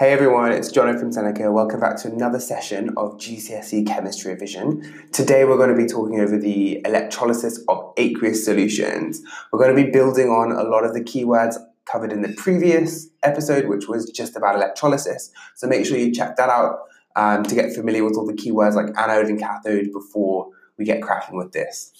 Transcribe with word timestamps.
Hey 0.00 0.12
everyone, 0.12 0.50
it's 0.50 0.72
Jono 0.72 0.98
from 0.98 1.12
Seneca. 1.12 1.52
Welcome 1.52 1.78
back 1.78 1.98
to 1.98 2.08
another 2.08 2.40
session 2.40 2.88
of 2.96 3.18
GCSE 3.18 3.86
Chemistry 3.86 4.32
Revision. 4.32 5.10
Today 5.12 5.44
we're 5.44 5.58
going 5.58 5.68
to 5.68 5.76
be 5.76 5.86
talking 5.86 6.20
over 6.20 6.38
the 6.38 6.80
electrolysis 6.86 7.62
of 7.68 7.92
aqueous 7.98 8.42
solutions. 8.42 9.20
We're 9.52 9.58
going 9.58 9.76
to 9.76 9.84
be 9.84 9.90
building 9.90 10.28
on 10.28 10.52
a 10.52 10.62
lot 10.62 10.86
of 10.86 10.94
the 10.94 11.02
keywords 11.02 11.56
covered 11.84 12.14
in 12.14 12.22
the 12.22 12.32
previous 12.32 13.08
episode, 13.22 13.68
which 13.68 13.88
was 13.88 14.08
just 14.08 14.36
about 14.36 14.54
electrolysis. 14.54 15.30
So 15.56 15.66
make 15.66 15.84
sure 15.84 15.98
you 15.98 16.14
check 16.14 16.36
that 16.36 16.48
out 16.48 16.78
um, 17.14 17.42
to 17.42 17.54
get 17.54 17.74
familiar 17.74 18.02
with 18.02 18.16
all 18.16 18.24
the 18.24 18.32
keywords 18.32 18.76
like 18.76 18.96
anode 18.96 19.26
and 19.26 19.38
cathode 19.38 19.92
before 19.92 20.48
we 20.78 20.86
get 20.86 21.02
cracking 21.02 21.36
with 21.36 21.52
this. 21.52 21.92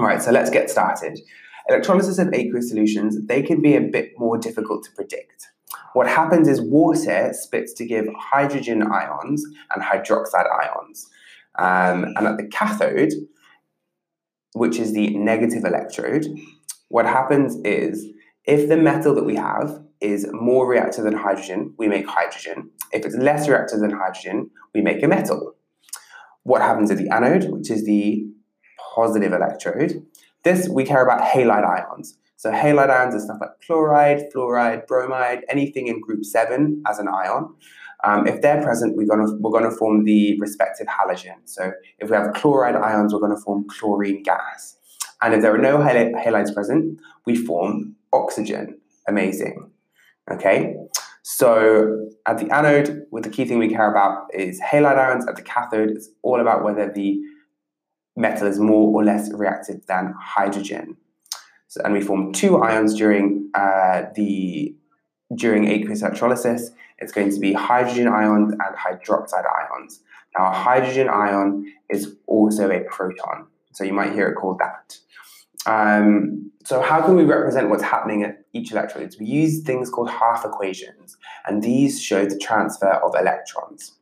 All 0.00 0.06
right, 0.06 0.20
so 0.20 0.32
let's 0.32 0.50
get 0.50 0.70
started. 0.70 1.20
Electrolysis 1.68 2.18
of 2.18 2.34
aqueous 2.34 2.68
solutions, 2.68 3.16
they 3.26 3.42
can 3.42 3.62
be 3.62 3.76
a 3.76 3.80
bit 3.80 4.10
more 4.18 4.38
difficult 4.38 4.82
to 4.86 4.90
predict. 4.90 5.52
What 5.94 6.08
happens 6.08 6.48
is 6.48 6.60
water 6.60 7.32
splits 7.32 7.72
to 7.74 7.86
give 7.86 8.06
hydrogen 8.18 8.82
ions 8.82 9.44
and 9.74 9.82
hydroxide 9.82 10.50
ions. 10.50 11.08
Um, 11.58 12.04
and 12.16 12.26
at 12.26 12.36
the 12.38 12.48
cathode, 12.48 13.12
which 14.54 14.78
is 14.78 14.92
the 14.94 15.16
negative 15.16 15.64
electrode, 15.64 16.26
what 16.88 17.06
happens 17.06 17.56
is 17.64 18.06
if 18.44 18.68
the 18.68 18.76
metal 18.76 19.14
that 19.14 19.24
we 19.24 19.36
have 19.36 19.82
is 20.00 20.26
more 20.32 20.66
reactive 20.66 21.04
than 21.04 21.14
hydrogen, 21.14 21.74
we 21.78 21.88
make 21.88 22.06
hydrogen. 22.06 22.70
If 22.90 23.04
it's 23.04 23.16
less 23.16 23.48
reactive 23.48 23.80
than 23.80 23.92
hydrogen, 23.92 24.50
we 24.74 24.82
make 24.82 25.02
a 25.02 25.08
metal. 25.08 25.54
What 26.42 26.60
happens 26.60 26.90
at 26.90 26.98
the 26.98 27.08
anode, 27.08 27.50
which 27.50 27.70
is 27.70 27.84
the 27.84 28.24
positive 28.94 29.32
electrode? 29.32 30.04
This 30.44 30.68
we 30.68 30.84
care 30.84 31.02
about 31.02 31.22
halide 31.22 31.64
ions. 31.64 32.18
So 32.36 32.50
halide 32.50 32.90
ions 32.90 33.14
are 33.14 33.20
stuff 33.20 33.38
like 33.40 33.50
chloride, 33.64 34.32
fluoride, 34.34 34.86
bromide, 34.86 35.44
anything 35.48 35.86
in 35.86 36.00
group 36.00 36.24
7 36.24 36.82
as 36.88 36.98
an 36.98 37.06
ion. 37.08 37.54
Um, 38.04 38.26
if 38.26 38.42
they're 38.42 38.60
present, 38.60 38.96
we're 38.96 39.06
going 39.06 39.24
to 39.24 39.36
we're 39.38 39.60
to 39.60 39.76
form 39.76 40.04
the 40.04 40.36
respective 40.40 40.88
halogen. 40.88 41.36
So 41.44 41.72
if 41.98 42.10
we 42.10 42.16
have 42.16 42.32
chloride 42.34 42.74
ions, 42.74 43.14
we're 43.14 43.20
going 43.20 43.34
to 43.34 43.40
form 43.40 43.66
chlorine 43.68 44.24
gas. 44.24 44.76
And 45.22 45.34
if 45.34 45.42
there 45.42 45.54
are 45.54 45.58
no 45.58 45.80
hal- 45.80 46.12
halides 46.14 46.52
present, 46.52 47.00
we 47.26 47.36
form 47.36 47.94
oxygen. 48.12 48.80
Amazing. 49.06 49.70
Okay. 50.30 50.74
So 51.22 52.08
at 52.26 52.38
the 52.38 52.52
anode, 52.52 53.06
with 53.12 53.22
the 53.22 53.30
key 53.30 53.44
thing 53.44 53.58
we 53.58 53.68
care 53.68 53.88
about 53.88 54.26
is 54.34 54.60
halide 54.60 54.98
ions. 54.98 55.26
At 55.28 55.36
the 55.36 55.42
cathode, 55.42 55.90
it's 55.90 56.08
all 56.22 56.40
about 56.40 56.64
whether 56.64 56.92
the 56.92 57.20
metal 58.16 58.46
is 58.46 58.58
more 58.58 58.94
or 58.94 59.04
less 59.04 59.32
reactive 59.32 59.86
than 59.86 60.14
hydrogen. 60.20 60.96
So, 61.68 61.80
and 61.84 61.94
we 61.94 62.00
form 62.02 62.32
two 62.32 62.58
ions 62.58 62.94
during 62.94 63.50
uh, 63.54 64.04
the 64.14 64.74
during 65.34 65.68
aqueous 65.68 66.02
electrolysis. 66.02 66.70
It's 66.98 67.12
going 67.12 67.32
to 67.32 67.40
be 67.40 67.52
hydrogen 67.52 68.08
ions 68.08 68.52
and 68.52 68.76
hydroxide 68.76 69.44
ions. 69.44 70.00
Now, 70.36 70.50
a 70.50 70.52
hydrogen 70.52 71.08
ion 71.08 71.72
is 71.90 72.16
also 72.26 72.70
a 72.70 72.80
proton, 72.80 73.46
so 73.72 73.84
you 73.84 73.92
might 73.92 74.12
hear 74.12 74.28
it 74.28 74.34
called 74.34 74.60
that. 74.60 74.98
Um, 75.66 76.50
so, 76.64 76.80
how 76.80 77.02
can 77.02 77.16
we 77.16 77.24
represent 77.24 77.70
what's 77.70 77.82
happening 77.82 78.22
at 78.22 78.44
each 78.52 78.72
electrode? 78.72 79.14
We 79.18 79.26
use 79.26 79.62
things 79.62 79.90
called 79.90 80.10
half 80.10 80.44
equations, 80.44 81.16
and 81.46 81.62
these 81.62 82.02
show 82.02 82.24
the 82.24 82.38
transfer 82.38 82.88
of 82.90 83.14
electrons. 83.18 83.92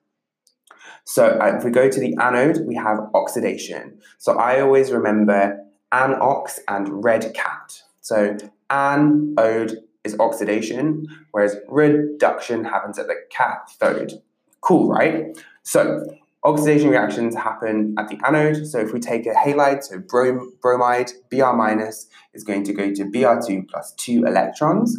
So, 1.05 1.39
uh, 1.41 1.56
if 1.56 1.65
we 1.65 1.70
go 1.70 1.89
to 1.89 2.01
the 2.01 2.17
anode, 2.20 2.67
we 2.67 2.75
have 2.77 2.98
oxidation. 3.15 3.98
So, 4.19 4.39
I 4.39 4.61
always 4.61 4.93
remember 4.93 5.59
anox 5.93 6.59
and 6.69 7.05
red 7.05 7.33
cat. 7.34 7.83
So 8.01 8.37
anode 8.70 9.78
is 10.05 10.19
oxidation, 10.19 11.06
whereas 11.33 11.56
reduction 11.69 12.65
happens 12.65 12.98
at 12.98 13.06
the 13.06 13.17
cathode. 13.31 14.23
Cool, 14.61 14.89
right? 14.89 15.37
So 15.62 16.05
oxidation 16.45 16.89
reactions 16.89 17.34
happen 17.34 17.95
at 17.98 18.09
the 18.09 18.19
anode. 18.27 18.67
So 18.67 18.78
if 18.78 18.93
we 18.93 19.01
take 19.01 19.27
a 19.27 19.34
halide, 19.34 19.83
so 19.84 19.98
brom- 19.98 20.55
bromide, 20.62 21.12
Br 21.31 21.53
minus 21.53 22.09
is 22.33 22.44
going 22.44 22.65
to 22.65 22.72
go 22.72 22.93
to 22.93 23.05
Br2 23.05 23.69
plus 23.69 23.93
two 23.93 24.25
electrons. 24.25 24.99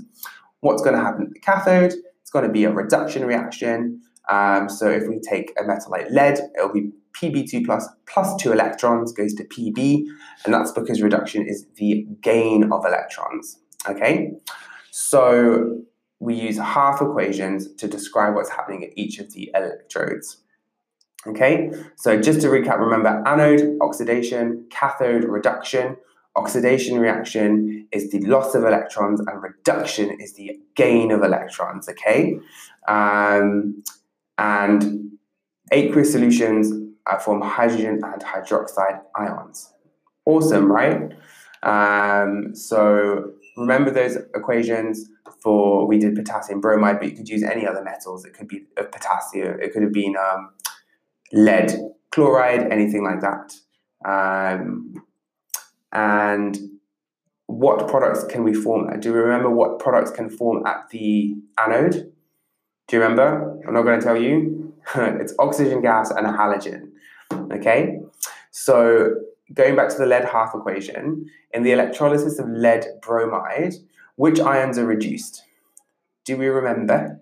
What's 0.60 0.84
going 0.84 0.96
to 0.96 1.02
happen 1.02 1.24
at 1.24 1.34
the 1.34 1.40
cathode? 1.40 1.94
It's 2.22 2.30
going 2.30 2.46
to 2.46 2.52
be 2.52 2.66
a 2.66 2.72
reduction 2.72 3.26
reaction. 3.26 4.02
Um, 4.32 4.70
so 4.70 4.90
if 4.90 5.08
we 5.08 5.20
take 5.20 5.54
a 5.60 5.64
metal 5.64 5.92
like 5.92 6.10
lead, 6.10 6.40
it'll 6.56 6.74
be 6.74 6.92
Pb2 7.14 7.66
plus 7.66 7.88
plus 8.08 8.36
two 8.42 8.52
electrons 8.52 9.12
goes 9.12 9.34
to 9.36 9.44
Pb, 9.44 10.06
and 10.46 10.54
that's 10.54 10.72
because 10.72 11.02
reduction 11.02 11.46
is 11.48 11.68
the 11.76 12.08
gain 12.22 12.72
of 12.72 12.86
electrons. 12.86 13.60
Okay, 13.88 14.32
so 14.92 15.82
we 16.20 16.36
use 16.36 16.58
half 16.58 17.02
equations 17.02 17.74
to 17.76 17.88
describe 17.88 18.36
what's 18.36 18.50
happening 18.50 18.86
at 18.86 18.92
each 18.96 19.20
of 19.20 19.34
the 19.34 19.52
electrodes. 19.54 20.38
Okay, 21.28 21.70
so 21.98 22.20
just 22.20 22.42
to 22.42 22.48
recap, 22.48 22.80
remember 22.80 23.22
anode, 23.28 23.78
oxidation, 23.82 24.66
cathode, 24.70 25.26
reduction. 25.26 25.98
Oxidation 26.38 26.98
reaction 26.98 27.86
is 27.92 28.10
the 28.12 28.22
loss 28.22 28.56
of 28.56 28.64
electrons, 28.64 29.20
and 29.20 29.44
reduction 29.44 30.10
is 30.22 30.34
the 30.34 30.58
gain 30.76 31.12
of 31.12 31.22
electrons. 31.22 31.90
Okay, 31.90 32.40
um, 32.88 33.84
and 34.38 35.12
aqueous 35.72 36.12
solutions 36.12 36.72
form 37.24 37.42
hydrogen 37.42 38.02
and 38.04 38.22
hydroxide 38.22 39.02
ions. 39.16 39.74
Awesome, 40.26 40.72
right? 40.72 41.12
Um, 41.64 42.56
so 42.56 43.34
remember 43.58 43.92
those 43.92 44.16
equations 44.36 45.08
for 45.42 45.88
we 45.88 45.98
did 45.98 46.16
potassium 46.16 46.62
bromide, 46.62 47.00
but 47.00 47.10
you 47.10 47.16
could 47.16 47.30
use 47.30 47.44
any 47.44 47.66
other 47.68 47.84
metals. 47.84 48.26
It 48.26 48.34
could 48.34 48.48
be 48.48 48.66
potassium. 48.76 49.60
It 49.60 49.74
could 49.74 49.84
have 49.84 49.94
been 49.94 50.16
um, 50.16 50.52
lead, 51.34 51.74
chloride, 52.12 52.72
anything 52.72 53.04
like 53.04 53.22
that. 53.22 53.54
Um, 54.06 55.04
and 55.92 56.58
what 57.48 57.88
products 57.88 58.24
can 58.26 58.44
we 58.44 58.54
form? 58.54 58.88
Do 59.00 59.10
you 59.10 59.16
remember 59.16 59.50
what 59.50 59.80
products 59.80 60.12
can 60.12 60.30
form 60.30 60.66
at 60.66 60.90
the 60.90 61.36
anode? 61.60 62.14
Do 62.92 62.98
you 62.98 63.04
remember? 63.04 63.58
I'm 63.66 63.74
not 63.74 63.84
going 63.84 63.98
to 64.02 64.06
tell 64.06 64.22
you. 64.22 64.74
it's 64.96 65.34
oxygen 65.40 65.82
gas 65.82 66.12
and 66.12 66.28
a 66.28 66.32
halogen. 66.32 66.90
Okay, 67.50 68.02
so 68.52 69.16
going 69.54 69.78
back 69.78 69.88
to 69.92 69.98
the 69.98 70.06
lead 70.06 70.26
half 70.26 70.54
equation, 70.54 71.26
in 71.54 71.64
the 71.64 71.72
electrolysis 71.72 72.38
of 72.38 72.50
lead 72.50 72.86
bromide, 73.02 73.76
which 74.18 74.42
ions 74.42 74.78
are 74.78 74.86
reduced? 74.86 75.42
Do 76.26 76.36
we 76.36 76.48
remember? 76.48 77.22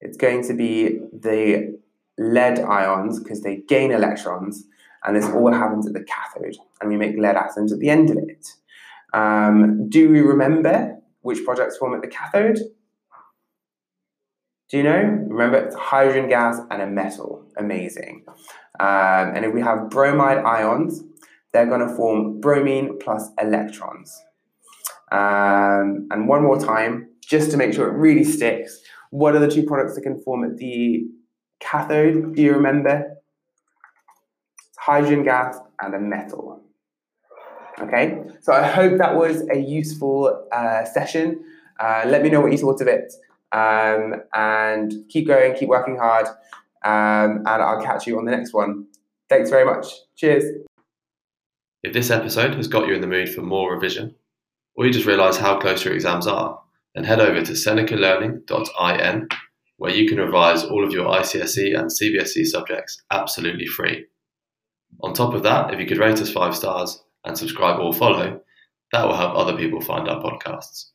It's 0.00 0.16
going 0.16 0.46
to 0.46 0.54
be 0.54 1.00
the 1.12 1.76
lead 2.16 2.60
ions 2.60 3.18
because 3.18 3.42
they 3.42 3.64
gain 3.66 3.90
electrons, 3.90 4.64
and 5.02 5.16
this 5.16 5.24
all 5.24 5.52
happens 5.52 5.88
at 5.88 5.92
the 5.92 6.04
cathode, 6.04 6.56
and 6.80 6.88
we 6.88 6.96
make 6.96 7.16
lead 7.18 7.34
atoms 7.34 7.72
at 7.72 7.80
the 7.80 7.90
end 7.90 8.10
of 8.10 8.18
it. 8.18 8.46
Um, 9.12 9.88
do 9.88 10.08
we 10.08 10.20
remember 10.20 10.98
which 11.22 11.44
products 11.44 11.78
form 11.78 11.94
at 11.94 12.00
the 12.00 12.06
cathode? 12.06 12.60
Do 14.72 14.78
you 14.78 14.84
know? 14.84 15.02
Remember, 15.28 15.58
it's 15.58 15.76
hydrogen 15.76 16.30
gas 16.30 16.58
and 16.70 16.80
a 16.80 16.86
metal. 16.86 17.44
Amazing. 17.58 18.24
Um, 18.80 19.36
and 19.36 19.44
if 19.44 19.52
we 19.52 19.60
have 19.60 19.90
bromide 19.90 20.38
ions, 20.38 21.04
they're 21.52 21.66
going 21.66 21.86
to 21.86 21.94
form 21.94 22.40
bromine 22.40 22.98
plus 22.98 23.28
electrons. 23.38 24.18
Um, 25.12 26.08
and 26.10 26.26
one 26.26 26.42
more 26.42 26.58
time, 26.58 27.10
just 27.20 27.50
to 27.50 27.58
make 27.58 27.74
sure 27.74 27.86
it 27.86 27.98
really 27.98 28.24
sticks, 28.24 28.80
what 29.10 29.36
are 29.36 29.40
the 29.40 29.50
two 29.50 29.62
products 29.64 29.94
that 29.94 30.00
can 30.00 30.18
form 30.22 30.42
at 30.42 30.56
the 30.56 31.04
cathode? 31.60 32.34
Do 32.34 32.40
you 32.40 32.54
remember? 32.54 33.18
It's 34.68 34.78
hydrogen 34.78 35.22
gas 35.22 35.58
and 35.82 35.94
a 35.94 36.00
metal. 36.00 36.62
Okay, 37.78 38.22
so 38.40 38.54
I 38.54 38.62
hope 38.62 38.96
that 38.96 39.16
was 39.16 39.46
a 39.50 39.58
useful 39.58 40.48
uh, 40.50 40.86
session. 40.86 41.44
Uh, 41.78 42.04
let 42.06 42.22
me 42.22 42.30
know 42.30 42.40
what 42.40 42.52
you 42.52 42.58
thought 42.58 42.80
of 42.80 42.88
it 42.88 43.12
um, 43.52 44.22
and 44.34 44.92
keep 45.08 45.26
going, 45.26 45.54
keep 45.54 45.68
working 45.68 45.96
hard, 45.96 46.26
um, 46.84 47.44
and 47.46 47.48
I'll 47.48 47.82
catch 47.82 48.06
you 48.06 48.18
on 48.18 48.24
the 48.24 48.32
next 48.32 48.52
one. 48.52 48.86
Thanks 49.28 49.50
very 49.50 49.64
much. 49.64 49.86
Cheers. 50.16 50.44
If 51.82 51.92
this 51.92 52.10
episode 52.10 52.54
has 52.54 52.68
got 52.68 52.86
you 52.86 52.94
in 52.94 53.00
the 53.00 53.06
mood 53.06 53.28
for 53.28 53.42
more 53.42 53.74
revision, 53.74 54.14
or 54.76 54.86
you 54.86 54.92
just 54.92 55.06
realise 55.06 55.36
how 55.36 55.60
close 55.60 55.84
your 55.84 55.94
exams 55.94 56.26
are, 56.26 56.60
then 56.94 57.04
head 57.04 57.20
over 57.20 57.42
to 57.42 57.52
senecalearning.in 57.52 59.28
where 59.82 59.92
you 59.92 60.08
can 60.08 60.18
revise 60.18 60.62
all 60.62 60.84
of 60.84 60.92
your 60.92 61.06
ICSE 61.06 61.76
and 61.76 61.90
CBSE 61.90 62.46
subjects 62.46 63.02
absolutely 63.10 63.66
free. 63.66 64.06
On 65.02 65.12
top 65.12 65.34
of 65.34 65.42
that, 65.42 65.74
if 65.74 65.80
you 65.80 65.86
could 65.86 65.98
rate 65.98 66.20
us 66.20 66.30
five 66.30 66.54
stars 66.54 67.02
and 67.24 67.36
subscribe 67.36 67.80
or 67.80 67.92
follow, 67.92 68.40
that 68.92 69.04
will 69.04 69.16
help 69.16 69.34
other 69.34 69.56
people 69.56 69.80
find 69.80 70.08
our 70.08 70.22
podcasts. 70.22 70.91